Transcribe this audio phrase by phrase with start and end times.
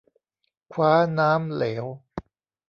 [0.73, 1.85] คว้าน้ำเหลว